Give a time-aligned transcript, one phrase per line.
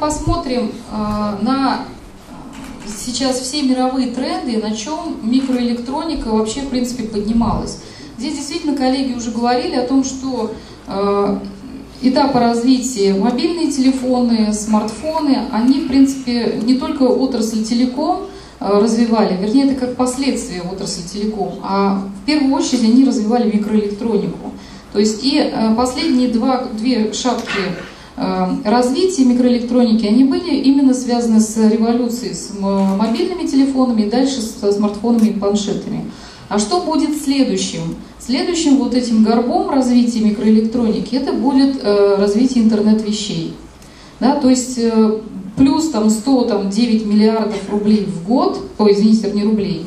[0.00, 1.84] посмотрим э, на
[2.86, 7.78] сейчас все мировые тренды, на чем микроэлектроника вообще, в принципе, поднималась.
[8.18, 10.52] Здесь действительно коллеги уже говорили о том, что
[10.86, 11.38] э,
[12.02, 18.22] этапы развития мобильные телефоны, смартфоны, они, в принципе, не только отрасль телеком
[18.58, 24.52] э, развивали, вернее, это как последствие отрасли телеком, а в первую очередь они развивали микроэлектронику.
[24.92, 27.60] То есть и э, последние два, две шапки
[28.20, 34.72] э, развития микроэлектроники, они были именно связаны с революцией с мобильными телефонами и дальше с
[34.72, 36.10] смартфонами и планшетами.
[36.48, 37.96] А что будет следующим?
[38.18, 43.54] Следующим вот этим горбом развития микроэлектроники это будет э, развитие интернет-вещей.
[44.18, 45.20] Да, то есть э,
[45.56, 49.86] плюс там 100, там 9 миллиардов рублей в год, ой, извините, не рублей,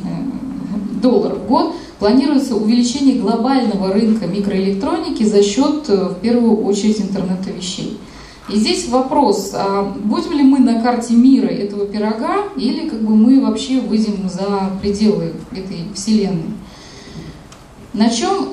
[1.02, 7.98] долларов в год, планируется увеличение глобального рынка микроэлектроники за счет, в первую очередь, интернета вещей.
[8.50, 13.16] И здесь вопрос, а будем ли мы на карте мира этого пирога, или как бы
[13.16, 16.54] мы вообще выйдем за пределы этой вселенной?
[17.94, 18.50] На чем,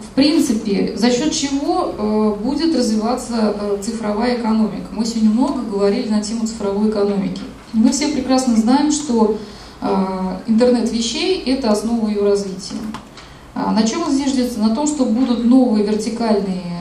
[0.00, 4.88] в принципе, за счет чего э, будет развиваться э, цифровая экономика?
[4.90, 7.40] Мы сегодня много говорили на тему цифровой экономики.
[7.72, 9.38] Мы все прекрасно знаем, что
[9.80, 9.86] э,
[10.46, 12.76] интернет вещей– это основа ее развития.
[13.54, 14.58] А на чем он зиждется?
[14.60, 16.71] На том, что будут новые вертикальные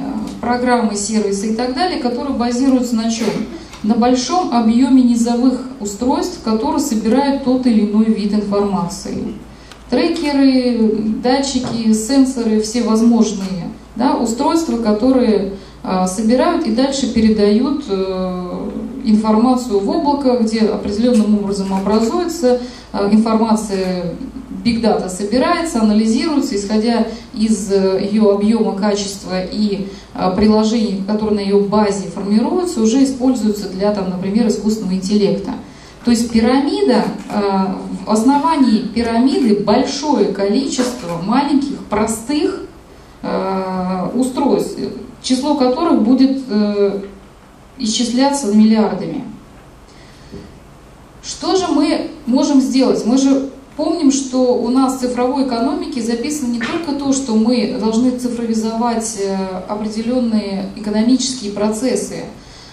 [0.42, 3.30] программы, сервисы и так далее, которые базируются на чем?
[3.84, 9.34] На большом объеме низовых устройств, которые собирают тот или иной вид информации.
[9.90, 10.92] Трекеры,
[11.24, 15.54] датчики, сенсоры, все возможные да, устройства, которые
[15.84, 18.70] а, собирают и дальше передают э,
[19.04, 22.62] информацию в облако, где определенным образом образуется
[22.94, 24.14] э, информация
[24.64, 31.40] Big Data собирается, анализируется, исходя из э, ее объема, качества и э, приложений, которые на
[31.40, 35.54] ее базе формируются, уже используются для, там, например, искусственного интеллекта.
[36.06, 37.66] То есть пирамида, э,
[38.06, 42.66] в основании пирамиды большое количество маленьких, простых
[44.16, 44.80] устройств,
[45.22, 46.42] число которых будет
[47.78, 49.24] исчисляться миллиардами.
[51.24, 53.06] Что же мы можем сделать?
[53.06, 57.78] Мы же Помним, что у нас в цифровой экономике записано не только то, что мы
[57.80, 59.36] должны цифровизовать э,
[59.68, 62.26] определенные экономические процессы.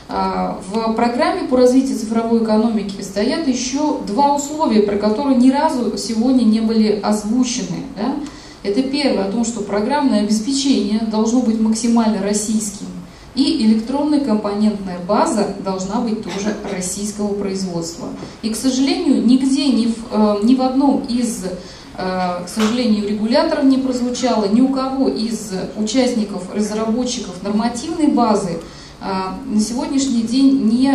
[0.09, 5.97] А, в программе по развитию цифровой экономики стоят еще два условия, про которые ни разу
[5.97, 7.85] сегодня не были озвучены.
[7.97, 8.17] Да?
[8.65, 12.87] Это первое, о том, что программное обеспечение должно быть максимально российским.
[13.39, 18.09] И электронная компонентная база должна быть тоже российского производства.
[18.43, 23.63] И, к сожалению, нигде, ни в, э, ни в одном из, э, к сожалению, регуляторов
[23.63, 28.59] не прозвучало, ни у кого из участников, разработчиков нормативной базы
[29.01, 29.05] э,
[29.47, 30.93] на сегодняшний день не,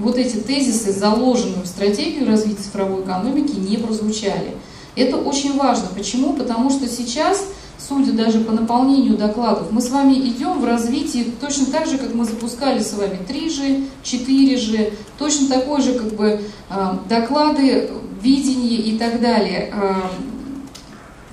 [0.00, 4.54] вот эти тезисы, заложенные в стратегию развития цифровой экономики, не прозвучали.
[4.94, 5.88] Это очень важно.
[5.92, 6.34] Почему?
[6.34, 7.44] Потому что сейчас
[7.86, 12.14] судя даже по наполнению докладов, мы с вами идем в развитии точно так же, как
[12.14, 16.40] мы запускали с вами 3G, 4G, точно такой же как бы
[16.70, 17.90] а, доклады,
[18.20, 19.72] видение и так далее.
[19.74, 20.10] А,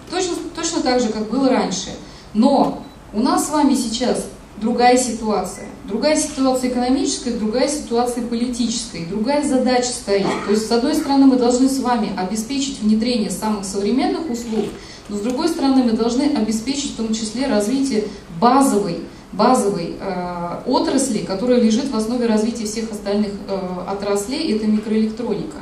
[0.10, 1.90] точно, точно так же, как было раньше.
[2.34, 2.84] Но
[3.14, 4.28] у нас с вами сейчас
[4.62, 5.66] другая ситуация.
[5.86, 10.28] Другая ситуация экономическая, другая ситуация политическая, другая задача стоит.
[10.46, 14.66] То есть, с одной стороны, мы должны с вами обеспечить внедрение самых современных услуг,
[15.10, 18.06] но с другой стороны, мы должны обеспечить в том числе развитие
[18.40, 19.00] базовой,
[19.34, 25.58] базовой э, отрасли, которая лежит в основе развития всех остальных э, отраслей, это микроэлектроника.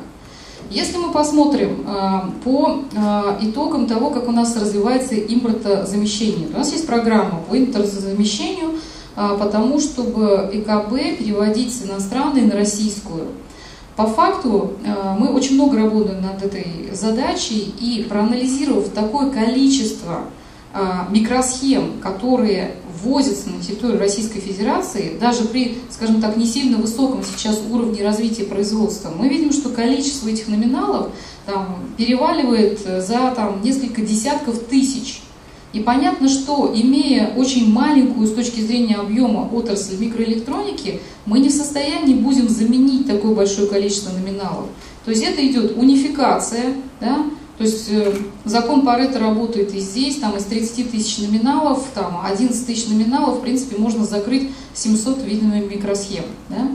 [0.70, 6.72] Если мы посмотрим э, по э, итогам того, как у нас развивается импортозамещение, у нас
[6.72, 8.76] есть программа по импортозамещению,
[9.16, 13.26] э, потому чтобы ЭКБ переводить с иностранной на российскую.
[13.96, 14.76] По факту
[15.18, 20.22] мы очень много работаем над этой задачей и проанализировав такое количество
[21.10, 27.60] микросхем, которые ввозятся на территорию Российской Федерации, даже при, скажем так, не сильно высоком сейчас
[27.72, 31.08] уровне развития производства, мы видим, что количество этих номиналов
[31.46, 35.22] там, переваливает за там, несколько десятков тысяч.
[35.72, 41.54] И понятно, что имея очень маленькую с точки зрения объема отрасль микроэлектроники, мы не в
[41.54, 44.66] состоянии будем заменить такое большое количество номиналов.
[45.06, 47.24] То есть это идет унификация, да?
[47.60, 48.16] То есть э,
[48.46, 53.42] закон Паретта работает и здесь, там из 30 тысяч номиналов, там 11 тысяч номиналов, в
[53.42, 56.24] принципе, можно закрыть 700 видами микросхем.
[56.48, 56.70] Да?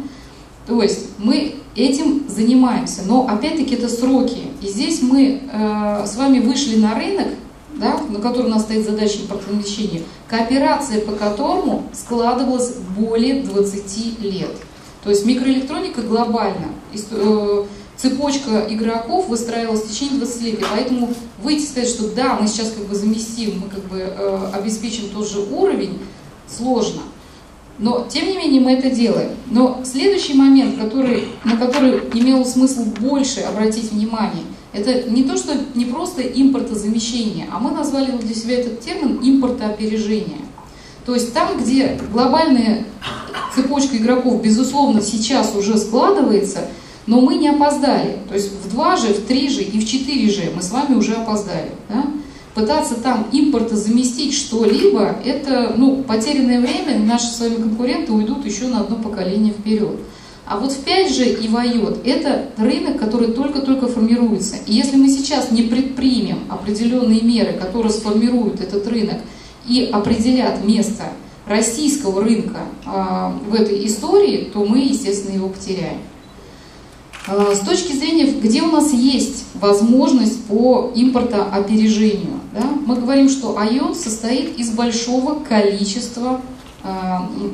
[0.66, 4.42] То есть мы этим занимаемся, но опять-таки это сроки.
[4.60, 7.28] И здесь мы э, с вами вышли на рынок,
[7.76, 14.54] да, на котором у нас стоит задача импортозамещения, кооперация по которому складывалась более 20 лет.
[15.02, 16.66] То есть микроэлектроника глобально.
[17.10, 17.64] Э,
[18.04, 20.60] цепочка игроков выстраивалась в течение 20 лет.
[20.60, 24.50] И поэтому выйти сказать, что да, мы сейчас как бы заместим, мы как бы э,
[24.52, 25.98] обеспечим тот же уровень,
[26.46, 27.00] сложно.
[27.78, 29.30] Но, тем не менее, мы это делаем.
[29.50, 35.54] Но следующий момент, который, на который имело смысл больше обратить внимание, это не то, что
[35.74, 40.42] не просто импортозамещение, а мы назвали для себя этот термин импортоопережение.
[41.06, 42.84] То есть там, где глобальная
[43.54, 46.68] цепочка игроков, безусловно, сейчас уже складывается,
[47.06, 48.18] но мы не опоздали.
[48.28, 50.94] То есть в 2 же, в 3 же и в 4 же мы с вами
[50.94, 51.70] уже опоздали.
[51.88, 52.04] Да?
[52.54, 58.68] Пытаться там импорта заместить что-либо, это ну, потерянное время, наши с вами конкуренты уйдут еще
[58.68, 59.98] на одно поколение вперед.
[60.46, 64.56] А вот в 5G и в это рынок, который только-только формируется.
[64.66, 69.16] И если мы сейчас не предпримем определенные меры, которые сформируют этот рынок
[69.66, 71.04] и определят место
[71.46, 75.98] российского рынка э, в этой истории, то мы, естественно, его потеряем.
[77.26, 83.58] Э, с точки зрения, где у нас есть возможность по импортоопережению, да, мы говорим, что
[83.58, 86.42] IOT состоит из большого количества
[86.82, 86.88] э,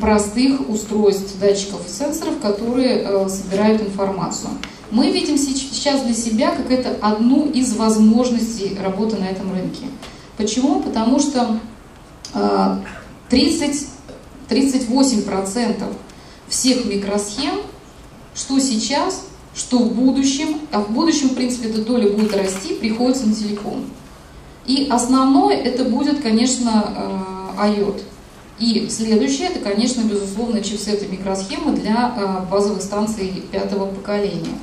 [0.00, 4.50] простых устройств, датчиков и сенсоров, которые э, собирают информацию.
[4.90, 9.84] Мы видим сейчас для себя как это одну из возможностей работы на этом рынке.
[10.36, 10.80] Почему?
[10.80, 11.60] Потому что
[13.28, 13.86] 30,
[14.48, 15.84] 38%
[16.48, 17.60] всех микросхем,
[18.34, 23.26] что сейчас, что в будущем, а в будущем, в принципе, эта доля будет расти, приходится
[23.26, 23.84] на телеком.
[24.66, 27.24] И основное это будет, конечно,
[27.58, 27.98] IOT.
[27.98, 28.02] Э,
[28.58, 34.58] и следующее, это, конечно, безусловно, чипсеты микросхемы для э, базовых станций пятого поколения.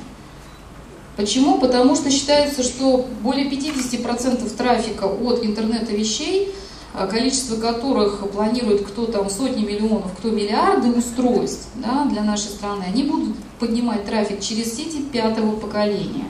[1.16, 1.58] Почему?
[1.58, 6.54] Потому что считается, что более 50% трафика от интернета вещей–
[7.06, 13.04] количество которых планирует кто там сотни миллионов, кто миллиарды устройств да, для нашей страны, они
[13.04, 16.26] будут поднимать трафик через сети пятого поколения.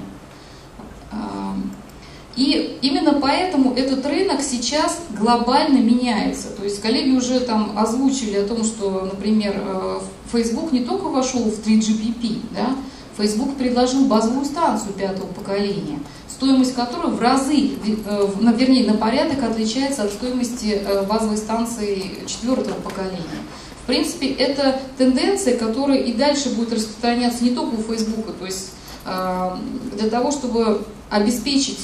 [2.37, 6.51] И именно поэтому этот рынок сейчас глобально меняется.
[6.51, 9.99] То есть коллеги уже там озвучили о том, что, например, э,
[10.31, 12.77] Facebook не только вошел в 3GPP, да,
[13.17, 15.99] Facebook предложил базовую станцию пятого поколения–
[16.39, 22.75] стоимость которой в разы, э, вернее, на порядок отличается от стоимости э, базовой станции четвертого
[22.75, 23.43] поколения.
[23.83, 28.71] В принципе, это тенденция, которая и дальше будет распространяться не только у Фейсбука, то есть
[29.05, 29.57] э,
[29.99, 31.79] для того, чтобы обеспечить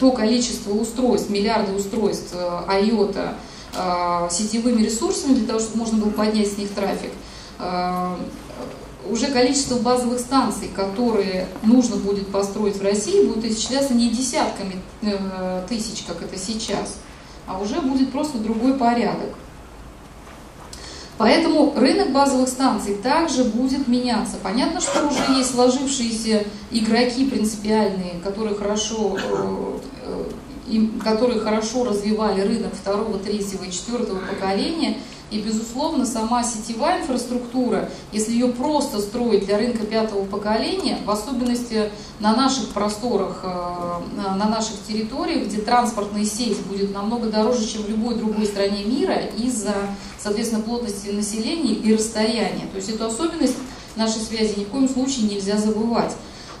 [0.00, 3.34] то количество устройств, миллиарды устройств IOTA
[4.30, 7.10] сетевыми ресурсами, для того, чтобы можно было поднять с них трафик,
[9.08, 15.62] уже количество базовых станций, которые нужно будет построить в России, будет исчисляться не десятками э,
[15.68, 16.98] тысяч, как это сейчас,
[17.46, 19.30] а уже будет просто другой порядок.
[21.18, 24.36] Поэтому рынок базовых станций также будет меняться.
[24.42, 29.78] Понятно, что уже есть сложившиеся игроки принципиальные, которые хорошо, э,
[30.68, 34.98] э, которые хорошо развивали рынок второго, третьего и четвертого поколения–
[35.32, 41.90] и, безусловно, сама сетевая инфраструктура, если ее просто строить для рынка пятого поколения, в особенности
[42.20, 44.00] на наших просторах, э,
[44.36, 49.16] на наших территориях, где транспортная сеть будет намного дороже, чем в любой другой стране мира
[49.38, 49.74] из-за,
[50.18, 52.66] соответственно, плотности населения и расстояния.
[52.70, 53.56] То есть эту особенность
[53.96, 56.14] нашей связи ни в коем случае нельзя забывать.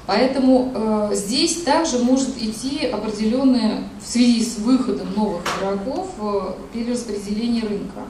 [0.06, 7.62] Поэтому э, здесь также может идти определенное, в связи с выходом новых игроков, э, перераспределение
[7.62, 8.00] рынка.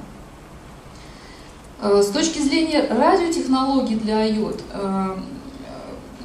[1.83, 5.17] Э, с точки зрения радиотехнологий для IOT, э,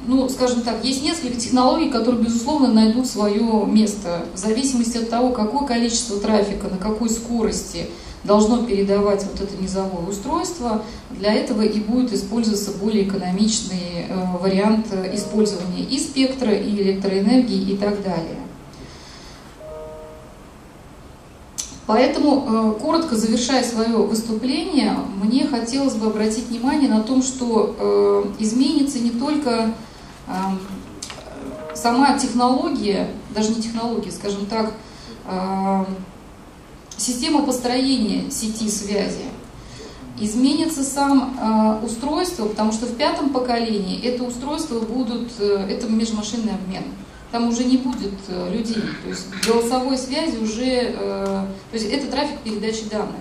[0.06, 5.30] ну, скажем так, есть несколько технологий, которые, безусловно, найдут свое место в зависимости от того,
[5.30, 7.88] какое количество трафика, на какой скорости
[8.22, 10.82] должно передавать вот это низовое устройство.
[11.10, 17.76] Для этого и будет использоваться более экономичный э, вариант использования и спектра, и электроэнергии и
[17.76, 18.47] так далее.
[21.88, 28.24] Поэтому, э, коротко завершая свое выступление, мне хотелось бы обратить внимание на том, что э,
[28.40, 29.72] изменится не только
[30.26, 30.32] э,
[31.74, 34.74] сама технология, даже не технология, скажем так,
[36.96, 39.24] система построения сети связи,
[40.18, 46.84] изменится сам устройство, потому что в пятом поколении это устройство будут, это межмашинный обмен
[47.30, 48.82] там уже не будет э, людей.
[49.02, 53.16] То есть голосовой связи уже, э, то есть это трафик передачи данных.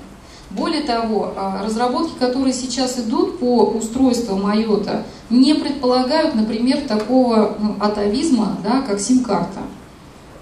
[0.50, 7.76] Более того, а, разработки, которые сейчас идут по устройствам IOTA, не предполагают, например, такого ну,
[7.82, 9.60] атовизма, да, как сим-карта.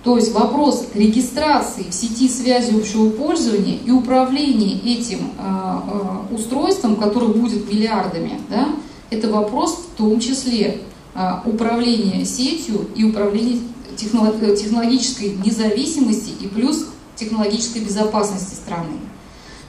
[0.03, 7.33] То есть вопрос регистрации в сети связи общего пользования и управления этим э, устройством, которое
[7.33, 8.67] будет миллиардами, да,
[9.09, 10.81] это вопрос в том числе
[11.15, 13.61] а, управления сетью и управления
[13.95, 18.99] технологической независимости и плюс технологической безопасности страны.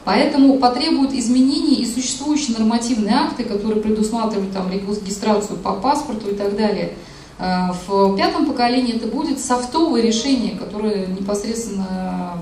[0.04, 6.56] Поэтому потребуют изменений и существующие нормативные акты, которые предусматривают там, регистрацию по паспорту и так
[6.56, 6.94] далее.
[7.38, 12.38] А, в пятом поколении это будет софтовое решение, которое непосредственно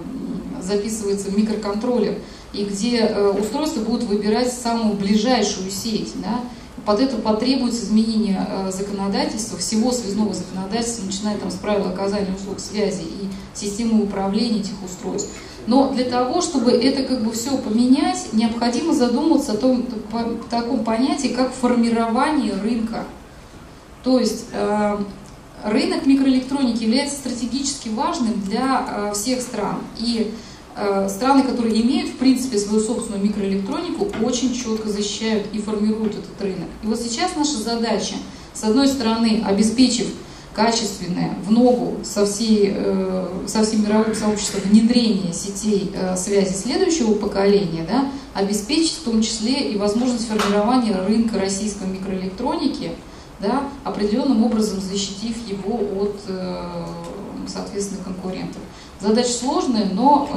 [0.63, 2.15] записывается в микроконтроллер,
[2.55, 6.13] и где э, устройства будут выбирать самую ближайшую сеть.
[6.17, 6.41] Да?
[6.85, 12.61] Под это потребуется изменение э, законодательства, всего связного законодательства, начиная там, с правил оказания услуг
[12.61, 15.31] связи и системы управления этих устройств.
[15.67, 20.85] Но для того, чтобы это как бы все поменять, необходимо задуматься о том, о таком
[20.85, 23.05] понятии, как формирование рынка.
[24.03, 24.99] То есть э,
[25.65, 29.79] рынок микроэлектроники является стратегически важным для э, всех стран.
[29.99, 30.35] И
[31.09, 36.69] страны, которые имеют, в принципе, свою собственную микроэлектронику, очень четко защищают и формируют этот рынок.
[36.83, 38.15] И вот сейчас наша задача,
[38.53, 40.09] с одной стороны, обеспечив
[40.55, 47.15] качественное, в ногу со, всей, э, со всем мировым сообществом внедрение сетей э, связи следующего
[47.15, 52.93] поколения, да, обеспечить в том числе и возможность формирования рынка российской микроэлектроники,
[53.41, 56.17] да, определенным образом защитив его от,
[57.49, 58.63] соответственно, конкурентов.
[59.01, 60.29] Задача сложная, но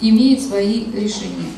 [0.00, 1.50] э, имеет свои решения.